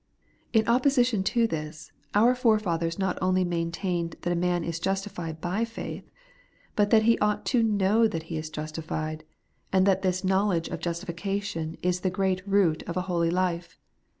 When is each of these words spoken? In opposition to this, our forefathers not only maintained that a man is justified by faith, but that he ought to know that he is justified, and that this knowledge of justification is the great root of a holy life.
In 0.51 0.67
opposition 0.67 1.21
to 1.25 1.45
this, 1.45 1.91
our 2.15 2.33
forefathers 2.33 2.97
not 2.97 3.19
only 3.21 3.43
maintained 3.43 4.15
that 4.23 4.33
a 4.33 4.35
man 4.35 4.63
is 4.63 4.79
justified 4.79 5.39
by 5.39 5.63
faith, 5.63 6.09
but 6.75 6.89
that 6.89 7.03
he 7.03 7.19
ought 7.19 7.45
to 7.53 7.61
know 7.61 8.07
that 8.07 8.23
he 8.23 8.35
is 8.39 8.49
justified, 8.49 9.23
and 9.71 9.85
that 9.85 10.01
this 10.01 10.23
knowledge 10.23 10.69
of 10.69 10.79
justification 10.79 11.77
is 11.83 11.99
the 11.99 12.09
great 12.09 12.41
root 12.47 12.81
of 12.87 12.97
a 12.97 13.01
holy 13.01 13.29
life. 13.29 13.77